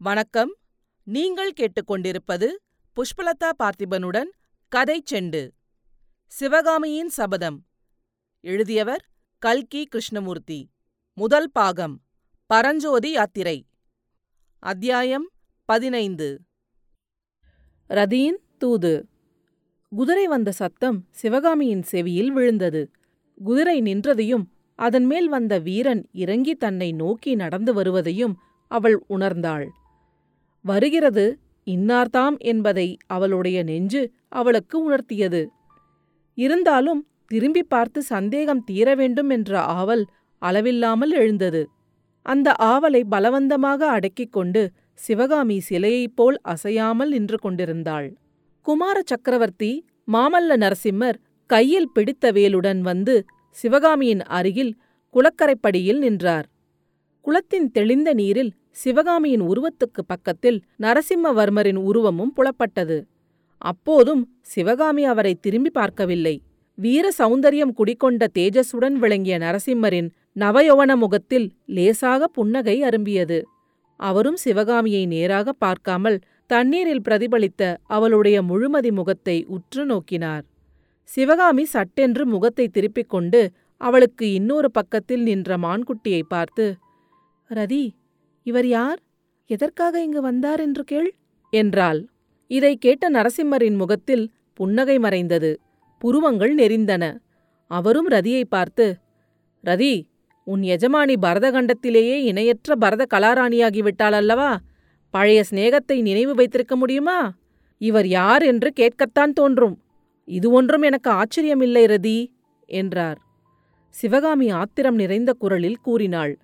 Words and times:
வணக்கம். 0.00 0.56
நீங்கள் 1.04 1.52
கேட்டுக்கொண்டிருப்பது 1.52 2.46
புஷ்பலதா 2.96 3.50
பார்த்திபனுடன் 3.58 4.28
கதை 4.68 5.02
செண்டு. 5.10 5.50
சிவகாமியின் 6.26 7.08
சபதம். 7.08 7.66
எழுதியவர் 8.40 9.08
கல்கி 9.38 9.84
கிருஷ்ணமூர்த்தி. 9.84 10.70
முதல் 11.14 11.50
பாகம். 11.50 12.00
பரஞ்சோதி 12.46 13.10
யாத்திரை. 13.10 13.66
அத்தியாயம் 14.58 15.30
பதினைந்து. 15.64 16.40
ரதியின் 17.88 18.38
தூது. 18.58 19.08
குதிரை 19.90 20.26
வந்த 20.26 20.52
சத்தம் 20.52 21.06
சிவகாமியின் 21.10 21.82
செவியில் 21.82 22.32
விழுந்தது. 22.32 22.90
குதிரை 23.44 23.80
நின்றதையும் 23.80 24.44
அதன் 24.74 25.04
மேல் 25.04 25.28
வந்த 25.28 25.58
வீரன் 25.58 26.08
இறங்கி 26.12 26.54
தன்னை 26.54 26.92
நோக்கி 26.92 27.34
நடந்து 27.34 27.74
வருவதையும் 27.74 28.38
அவள் 28.68 29.04
உணர்ந்தாள். 29.08 29.68
வருகிறது 30.70 31.26
இன்னார்தாம் 31.66 32.36
என்பதை 32.50 32.88
அவளுடைய 33.06 33.58
நெஞ்சு 33.62 34.02
அவளுக்கு 34.32 34.76
உணர்த்தியது. 34.84 35.42
இருந்தாலும் 36.38 37.00
திரும்பி 37.26 37.62
பார்த்து 37.62 38.00
சந்தேகம் 38.12 38.62
தீர 38.64 38.88
வேண்டும் 38.94 39.30
என்ற 39.30 39.52
ஆவல் 39.78 40.04
அளவில்லாமல் 40.42 41.12
எழுந்தது. 41.12 41.62
அந்த 42.26 42.48
ஆவலை 42.64 43.02
பலவந்தமாக 43.10 43.80
அடக்கிக் 43.86 44.32
கொண்டு 44.32 44.62
சிவகாமி 44.98 45.56
சிலையைப் 45.68 46.14
போல் 46.14 46.38
அசையாமல் 46.42 47.10
நின்று 47.10 47.38
கொண்டிருந்தாள். 47.38 48.08
குமார 48.66 48.96
சக்கரவர்த்தி 49.04 49.72
மாமல்ல 50.12 50.56
நரசிம்மர் 50.64 51.18
கையில் 51.50 51.92
பிடித்த 51.94 52.32
வேலுடன் 52.32 52.80
வந்து 52.80 53.14
சிவகாமியின் 53.56 54.22
அருகில் 54.38 54.72
குளக்கரைப்படியில் 55.14 56.00
நின்றார். 56.04 56.46
குளத்தின் 57.24 57.68
தெளிந்த 57.70 58.10
நீரில் 58.12 58.52
சிவகாமியின் 58.76 59.44
உருவத்துக்கு 59.50 60.02
பக்கத்தில் 60.06 60.58
நரசிம்மவர்மரின் 60.82 61.80
உருவமும் 61.88 62.32
புலப்பட்டது. 62.36 62.98
அப்போதும் 63.62 64.22
சிவகாமி 64.42 65.04
அவரை 65.04 65.32
திரும்பி 65.34 65.70
பார்க்கவில்லை. 65.70 66.34
வீர 66.78 67.06
சௌந்தரியம் 67.18 67.72
குடிகொண்ட 67.78 68.24
தேஜஸுடன் 68.38 68.96
விளங்கிய 68.96 69.36
நரசிம்மரின் 69.38 70.08
நவயௌவன 70.36 70.92
முகத்தில் 70.96 71.46
லேசாக 71.66 72.28
புன்னகை 72.28 72.76
அரும்பியது. 72.82 73.38
அவரும் 74.00 74.36
சிவகாமியை 74.36 75.02
நேராக 75.06 75.52
பார்க்காமல் 75.64 76.18
தண்ணீரில் 76.50 77.04
பிரதிபலித்த 77.06 77.62
அவளுடைய 77.86 78.36
முழுமதி 78.42 78.90
முகத்தை 78.90 79.36
உற்று 79.56 79.82
நோக்கினார். 79.84 80.44
சிவகாமி 81.08 81.64
சட்டென்று 81.64 82.24
முகத்தை 82.26 82.66
திருப்பிக் 82.68 83.12
கொண்டு 83.12 83.40
அவளுக்கு 83.80 84.26
இன்னொரு 84.32 84.68
பக்கத்தில் 84.70 85.22
நின்ற 85.22 85.56
மான்குட்டியை 85.58 86.22
பார்த்து 86.28 86.64
ரதி 87.50 87.84
இவர் 88.46 88.66
யார்? 88.66 88.98
எதற்காக 89.46 90.02
இங்கு 90.02 90.20
வந்தார் 90.20 90.60
என்று 90.60 90.84
கேள் 90.84 91.10
என்றாள். 91.52 92.00
இதை 92.50 92.76
கேட்ட 92.76 93.10
நரசிம்மரின் 93.10 93.76
முகத்தில் 93.76 94.24
புன்னகை 94.54 94.98
மறைந்தது. 94.98 95.52
புருவங்கள் 95.98 96.54
நெறிந்தன. 96.54 97.04
அவரும் 97.70 98.08
ரதியை 98.08 98.44
பார்த்து 98.48 98.86
ரதி 99.64 99.94
உன் 100.46 100.62
எஜமானி 100.62 101.14
பரதகண்டத்திலேயே 101.20 102.16
இணையற்ற 102.30 102.76
பரத 102.76 103.02
கலாராணியாகிவிட்டாள் 103.14 104.12
அல்லவா 104.12 104.50
பழைய 105.14 105.40
சிநேகத்தை 105.50 105.96
நினைவு 106.00 106.34
வைத்திருக்க 106.34 106.76
முடியுமா? 106.76 107.18
இவர் 107.80 108.06
யார் 108.06 108.42
என்று 108.42 108.70
கேட்கத்தான் 108.80 109.32
தோன்றும். 109.32 109.76
இது 110.28 110.50
ஒன்றும் 110.50 110.82
எனக்கு 110.82 111.10
ஆச்சரியமில்லை 111.10 111.84
ரதி 111.86 112.18
என்றார். 112.68 113.18
சிவகாமி 113.94 114.48
ஆத்திரம் 114.50 114.94
நிறைந்த 114.94 115.30
குரலில் 115.32 115.78
கூறினாள். 115.82 116.34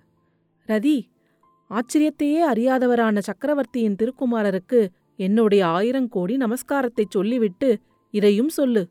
ரதி 0.69 0.97
ஆச்சரியத்தையே 1.69 2.41
அறியாதவரான 2.53 3.17
சக்கரவர்த்தியின் 3.17 3.95
திருக்குமாரருக்கு 3.95 4.87
என்னுடைய 5.15 5.65
ஆயிரங்கோடி 5.65 6.37
நமஸ்காரத்தைச் 6.37 7.09
சொல்லிவிட்டு 7.09 7.79
இதையும் 8.11 8.49
சொல்லு. 8.49 8.89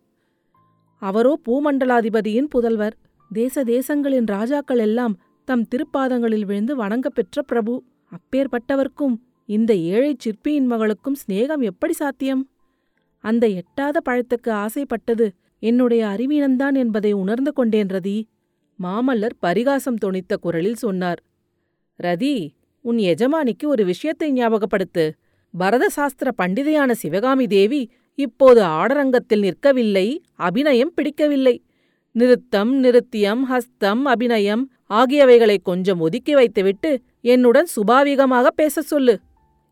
அவரோ 0.99 1.39
பூமண்டலாதிபதியின் 1.47 2.49
புதல்வர். 2.55 2.93
தேச 3.33 3.65
தேசங்களின் 3.65 4.27
ராஜாக்கள் 4.27 4.79
எல்லாம் 4.79 5.19
தம் 5.45 5.67
திருப்பாதங்களில் 5.69 6.45
விழுந்து 6.45 6.77
வணங்கப் 6.77 7.15
பெற்ற 7.15 7.43
பிரபு. 7.43 7.83
அப்பேற்பட்டவர்க்கும் 8.11 9.17
இந்த 9.47 9.75
ஏழைச் 9.75 10.21
சிற்பியின் 10.21 10.67
மகளுக்கும் 10.67 11.17
சிநேகம் 11.27 11.61
எப்படி 11.61 11.93
சாத்தியம்? 11.93 12.49
அந்த 13.19 13.49
எட்டாத 13.49 14.01
பழத்துக்கு 14.09 14.51
ஆசைப்பட்டது 14.51 15.33
என்னுடைய 15.59 16.07
அறிவீனந்தான் 16.07 16.77
என்பதை 16.77 17.13
உணர்ந்து 17.13 17.53
கொண்டேன் 17.53 17.87
ரதி. 17.87 18.23
மாமல்லர் 18.83 19.31
பரிகாசம் 19.39 19.97
தொனித்த 20.05 20.37
குரலில் 20.41 20.75
சொன்னார். 20.75 21.23
ரதி 22.03 22.51
உன் 22.87 22.97
எஜமானிக்கு 22.97 23.65
ஒரு 23.65 23.85
விஷயத்தை 23.85 24.33
ஞாபகப்படுத்து. 24.33 25.05
பரத 25.55 25.89
சாஸ்திர 25.89 26.31
பண்டிதையான 26.39 26.91
சிவகாமி 26.93 27.47
தேவி 27.47 27.91
இப்போது 28.15 28.63
ஆடரங்கத்தில் 28.63 29.41
நிற்கவில்லை 29.41 30.19
அபிநயம் 30.35 30.93
பிடிக்கவில்லை. 30.95 31.63
நிறுத்தம் 32.13 32.73
நிருத்தியம் 32.83 33.43
ஹஸ்தம் 33.51 34.03
அபிநயம் 34.05 34.65
ஆகியவைகளை 34.91 35.59
கொஞ்சம் 35.63 36.01
ஒதுக்கி 36.01 36.35
வைத்துவிட்டு 36.35 37.01
என்னுடன் 37.21 37.67
சுபாவிகமாக 37.77 38.47
பேசச் 38.47 38.85
சொல்லு. 38.85 39.21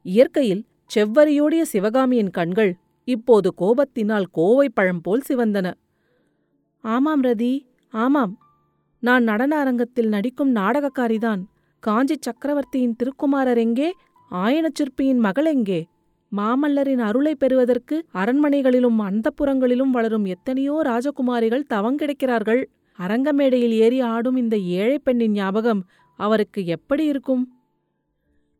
இயற்கையில் 0.03 0.65
செவ்வரியோடிய 0.95 1.63
சிவகாமியின் 1.63 2.31
கண்கள் 2.31 2.77
இப்போது 3.05 3.55
கோபத்தினால் 3.59 4.25
கோவை 4.33 4.69
பழம் 4.69 5.01
போல் 5.01 5.23
சிவந்தன. 5.29 5.75
ஆமாம் 6.85 7.23
ரதி 7.23 7.67
ஆமாம். 7.91 8.35
நான் 8.99 9.23
நடன 9.23 9.59
அரங்கத்தில் 9.59 10.09
நடிக்கும் 10.09 10.55
நாடகக்காரிதான். 10.55 11.43
காஞ்சி 11.83 12.17
சக்கரவர்த்தியின் 12.21 12.97
திருக்குமாரர் 12.97 13.57
எங்கே? 13.57 13.89
ஆயனச் 14.31 14.75
சிற்பியின் 14.75 15.19
மகள் 15.19 15.45
எங்கே? 15.45 15.81
மாமல்லரின் 16.33 16.99
அருளை 16.99 17.35
பெறுவதற்கு 17.35 17.97
அரண்மனைகளிலும் 18.15 18.99
அந்தப்புறங்களிலும் 19.01 19.91
வளரும் 19.91 20.25
எத்தனையோ 20.25 20.77
ராஜகுமாரிகள் 20.85 21.65
தவங்கிடக்கிறார்கள் 21.75 22.63
அரங்கமேடையில் 22.99 23.75
ஏறி 23.75 24.01
ஆடும் 24.01 24.37
இந்த 24.37 24.57
ஏழை 24.59 24.99
பெண்ணின் 24.99 25.33
ஞாபகம் 25.33 25.83
அவருக்கு 26.19 26.67
எப்படி 26.67 27.05
இருக்கும்? 27.05 27.45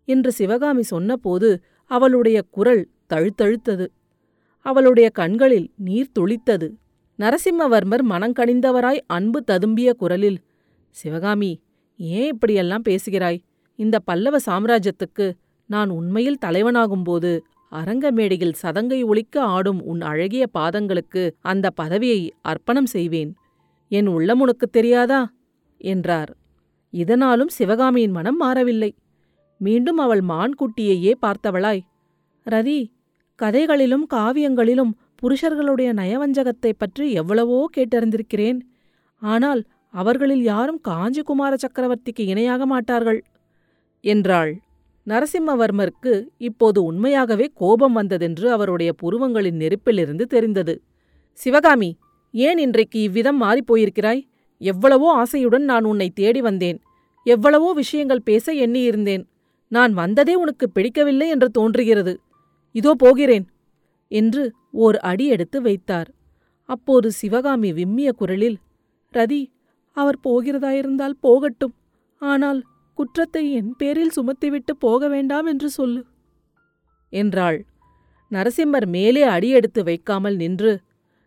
என்று 0.05 0.33
சிவகாமி 0.33 0.83
சொன்னபோது 0.83 1.63
அவளுடைய 1.91 2.43
குரல் 2.51 2.89
தழுத்தழுத்தது. 3.15 3.87
அவளுடைய 4.67 5.11
கண்களில் 5.11 5.69
நீர் 5.77 6.15
துளித்தது. 6.19 6.69
நரசிம்மவர்மர் 7.19 8.05
மனங்கணிந்தவராய் 8.11 9.01
அன்பு 9.07 9.41
ததும்பிய 9.51 9.91
குரலில் 9.93 10.41
சிவகாமி 10.97 11.53
ஏன் 12.03 12.33
இப்படியெல்லாம் 12.33 12.83
பேசுகிறாய்? 12.83 13.43
இந்த 13.75 13.99
பல்லவ 13.99 14.37
சாம்ராஜ்யத்துக்கு 14.47 15.33
நான் 15.67 15.89
உண்மையில் 15.89 16.39
தலைவனாகும்போது 16.45 17.41
அரங்க 17.71 18.11
மேடையில் 18.11 18.55
சதங்கை 18.63 19.05
ஒழிக்க 19.05 19.43
ஆடும் 19.43 19.85
உன் 19.85 20.01
அழகிய 20.01 20.47
பாதங்களுக்கு 20.59 21.31
அந்த 21.41 21.71
பதவியை 21.71 22.35
அர்ப்பணம் 22.43 22.87
செய்வேன். 22.87 23.35
என் 23.89 24.07
உள்ளம் 24.07 24.41
உனக்குத் 24.41 24.73
தெரியாதா? 24.73 25.33
என்றார். 25.79 26.37
இதனாலும் 26.91 27.49
சிவகாமியின் 27.49 28.11
மனம் 28.11 28.37
மாறவில்லை. 28.37 28.95
மீண்டும் 29.59 29.99
அவள் 29.99 30.21
மான்குட்டியையே 30.21 31.15
பார்த்தவளாய். 31.23 31.81
ரதி 32.51 32.91
கதைகளிலும் 33.35 34.07
காவியங்களிலும் 34.15 34.91
புருஷர்களுடைய 35.23 35.93
நயவஞ்சகத்தைப் 35.93 36.79
பற்றி 36.79 37.13
எவ்வளவோ 37.13 37.69
கேட்டறிந்திருக்கிறேன். 37.77 38.61
ஆனால் 39.17 39.65
அவர்களில் 39.95 40.43
யாரும் 40.43 40.81
காஞ்சிகுமார 40.89 41.53
சக்கரவர்த்திக்கு 41.55 42.23
இணையாக 42.27 42.67
மாட்டார்கள். 42.67 43.21
என்றாள். 44.05 44.53
நரசிம்மவர்மருக்கு 45.07 46.13
இப்போது 46.39 46.79
உண்மையாகவே 46.83 47.47
கோபம் 47.55 47.93
வந்ததென்று 47.93 48.47
அவருடைய 48.51 48.91
புருவங்களின் 48.93 49.61
நெருப்பிலிருந்து 49.61 50.23
தெரிந்தது. 50.23 50.75
சிவகாமி 51.41 51.91
ஏன் 52.35 52.59
இன்றைக்கு 52.59 52.99
இவ்விதம் 53.03 53.43
மாறிப்போயிருக்கிறாய்? 53.43 54.23
எவ்வளவோ 54.61 55.09
ஆசையுடன் 55.23 55.65
நான் 55.65 55.85
உன்னை 55.85 56.09
தேடி 56.11 56.41
வந்தேன். 56.41 56.79
எவ்வளவோ 57.27 57.69
விஷயங்கள் 57.73 58.23
பேச 58.25 58.53
எண்ணியிருந்தேன். 58.55 59.25
நான் 59.69 59.93
வந்ததே 59.93 60.35
உனக்கு 60.35 60.67
பிடிக்கவில்லை 60.71 61.29
என்று 61.29 61.49
தோன்றுகிறது. 61.51 62.15
இதோ 62.75 62.93
போகிறேன் 62.95 63.47
என்று 64.11 64.43
ஓர் 64.71 64.97
அடி 64.97 65.27
எடுத்து 65.27 65.59
வைத்தார். 65.61 66.09
அப்போது 66.69 67.09
சிவகாமி 67.11 67.71
விம்மிய 67.73 68.11
குரலில் 68.13 68.59
ரதி 69.15 69.41
அவர் 69.93 70.19
போகிறதாயிருந்தால் 70.25 71.19
போகட்டும். 71.21 71.75
ஆனால் 72.19 72.63
குற்றத்தை 72.95 73.53
என் 73.53 73.75
பேரில் 73.79 74.11
சுமத்திவிட்டு 74.17 74.73
போக 74.79 75.09
வேண்டாம் 75.09 75.47
என்று 75.47 75.71
சொல்லு. 75.71 76.05
என்றாள். 77.09 77.65
நரசிம்மர் 78.31 78.87
மேலே 78.87 79.23
அடியெடுத்து 79.23 79.85
வைக்காமல் 79.85 80.37
நின்று 80.37 80.81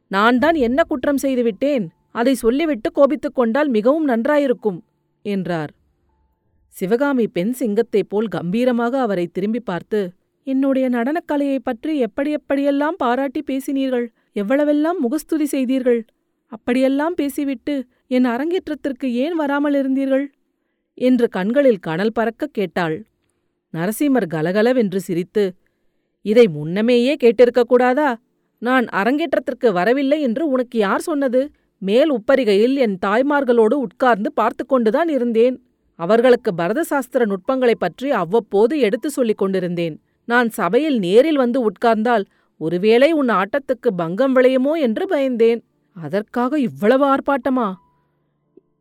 நான் 0.07 0.39
தான் 0.39 0.53
என்ன 0.53 0.83
குற்றம் 0.83 1.17
செய்துவிட்டேன்? 1.17 1.89
அதை 2.11 2.33
சொல்லிவிட்டு 2.33 2.91
கோபித்துக் 2.91 3.35
கொண்டால் 3.35 3.67
மிகவும் 3.67 4.07
நன்றாயிருக்கும் 4.07 4.79
என்றார். 5.21 5.71
சிவகாமி 6.67 7.27
பெண் 7.27 7.51
சிங்கத்தைப் 7.51 8.09
போல் 8.09 8.27
கம்பீரமாக 8.27 8.99
அவரை 8.99 9.27
திரும்பி 9.27 9.59
பார்த்து 9.59 10.11
என்னுடைய 10.43 10.89
நடனக்கலையைப் 10.89 11.63
பற்றி 11.63 11.97
எப்படி 11.97 12.35
எப்படியெல்லாம் 12.35 12.97
பாராட்டி 12.97 13.43
பேசினீர்கள்? 13.47 14.07
எவ்வளவெல்லாம் 14.33 14.97
முகஸ்துதி 14.99 15.45
செய்தீர்கள்? 15.45 16.05
அப்படியெல்லாம் 16.55 17.13
பேசிவிட்டு 17.13 17.85
என் 18.07 18.25
அரங்கேற்றத்திற்கு 18.25 19.13
ஏன் 19.13 19.35
வராமல் 19.35 19.75
இருந்தீர்கள்? 19.75 20.25
என்று 20.93 21.29
கண்களில் 21.29 21.79
கனல் 21.79 22.11
பறக்க 22.13 22.47
கேட்டாள். 22.51 23.05
நரசிம்மர் 23.73 24.27
கலகலவென்று 24.27 24.99
சிரித்து 24.99 25.53
இதை 26.21 26.47
முன்னமேயே 26.47 27.15
கேட்டிருக்கக் 27.23 27.67
கூடாதா? 27.67 28.09
நான் 28.61 28.85
அரங்கேற்றத்திற்கு 28.85 29.73
வரவில்லை 29.73 30.21
என்று 30.21 30.47
உனக்கு 30.47 30.77
யார் 30.79 31.01
சொன்னது? 31.01 31.51
மேல் 31.77 32.11
உப்பரிகையில் 32.13 32.75
என் 32.75 32.97
தாய்மார்களோடு 33.05 33.73
உட்கார்ந்து 33.73 34.33
பார்த்து 34.33 34.65
கொண்டுதான் 34.65 35.07
இருந்தேன். 35.07 35.55
அவர்களுக்கு 35.99 36.53
பரத 36.53 36.83
சாஸ்திர 36.83 37.25
நுட்பங்களைப் 37.25 37.79
பற்றி 37.79 38.11
அவ்வப்போது 38.11 38.79
எடுத்து 38.79 39.09
சொல்லிக் 39.09 39.37
கொண்டிருந்தேன். 39.37 39.95
நான் 40.25 40.49
சபையில் 40.49 40.99
நேரில் 40.99 41.37
வந்து 41.37 41.59
உட்கார்ந்தால் 41.69 42.25
ஒருவேளை 42.61 43.11
உன் 43.11 43.27
ஆட்டத்துக்கு 43.27 43.89
பங்கம் 43.97 44.35
விளையுமோ 44.35 44.73
என்று 44.79 45.03
பயந்தேன். 45.09 45.61
அதற்காக 45.95 46.59
இவ்வளவு 46.59 47.05
ஆர்ப்பாட்டமா? 47.05 47.67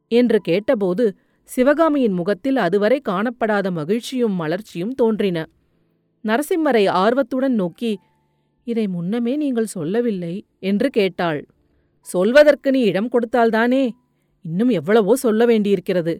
என்று 0.09 0.41
கேட்டபோது 0.41 1.05
சிவகாமியின் 1.51 2.13
முகத்தில் 2.13 2.57
அதுவரை 2.57 2.99
காணப்படாத 3.09 3.71
மகிழ்ச்சியும் 3.71 4.37
மலர்ச்சியும் 4.41 4.95
தோன்றின. 4.95 5.39
நரசிம்மரை 6.25 6.85
ஆர்வத்துடன் 6.89 7.55
நோக்கி 7.55 7.93
இதை 8.67 8.87
முன்னமே 8.87 9.37
நீங்கள் 9.37 9.67
சொல்லவில்லை 9.67 10.35
என்று 10.59 10.91
கேட்டாள். 10.91 11.41
சொல்வதற்கு 12.09 12.71
நீ 12.71 12.81
இடம் 12.81 13.11
கொடுத்தால்தானே? 13.11 13.85
இன்னும் 14.45 14.69
எவ்வளவோ 14.69 15.13
சொல்ல 15.17 15.47
வேண்டியிருக்கிறது. 15.47 16.15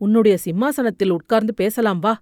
உன்னுடைய 0.00 0.36
சிம்மாசனத்தில் 0.36 1.10
உட்கார்ந்து 1.10 1.54
பேசலாம் 1.54 1.98
வா 1.98 2.14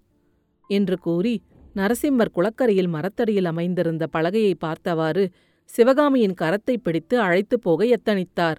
என்று 0.71 0.97
கூறி 0.99 1.35
நரசிம்மர் 1.77 2.35
குளக்கரையில் 2.35 2.89
மரத்தடியில் 2.89 3.45
அமைந்திருந்த 3.45 4.05
பலகையை 4.13 4.55
பார்த்தவாறு 4.59 5.25
சிவகாமியின் 5.69 6.35
கரத்தைப் 6.41 6.85
பிடித்து 6.85 7.21
அழைத்துப் 7.21 7.63
போக 7.63 7.85
எத்தனித்தார். 7.85 8.57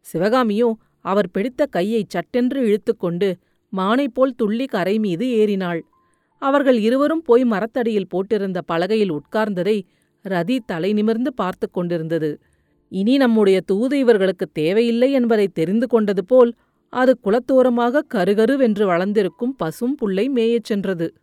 சிவகாமியோ 0.00 0.72
அவர் 1.00 1.30
பிடித்த 1.30 1.66
கையை 1.66 2.04
சட்டென்று 2.08 2.60
இழுத்துக்கொண்டு 2.60 3.34
மானைப்போல் 3.76 4.12
போல் 4.14 4.34
துள்ளி 4.34 4.64
கரை 4.64 4.98
மீது 4.98 5.26
ஏறினாள். 5.26 5.80
அவர்கள் 6.38 6.78
இருவரும் 6.78 7.22
போய் 7.22 7.44
மரத்தடியில் 7.44 8.06
போட்டிருந்த 8.06 8.60
பலகையில் 8.72 9.12
உட்கார்ந்ததை 9.12 9.82
ரதி 10.24 10.58
தலை 10.66 10.92
நிமிர்ந்து 10.92 11.34
பார்த்து 11.34 11.70
கொண்டிருந்தது. 11.70 12.40
இனி 12.88 13.16
நம்முடைய 13.16 13.60
தூது 13.60 13.98
இவர்களுக்கு 13.98 14.46
தேவையில்லை 14.46 15.12
என்பதை 15.12 15.48
தெரிந்து 15.48 15.86
கொண்டது 15.86 16.24
போல் 16.24 16.54
அது 16.88 17.18
குளத்தோரமாக 17.24 18.00
கருகருவென்று 18.14 18.84
வளர்ந்திருக்கும் 18.84 19.56
பசும் 19.56 19.94
புல்லை 19.94 20.28
மேயச் 20.28 20.64
சென்றது. 20.64 21.14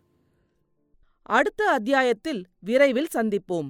அடுத்த 1.22 1.66
அத்தியாயத்தில் 1.66 2.45
விரைவில் 2.60 3.07
சந்திப்போம். 3.16 3.69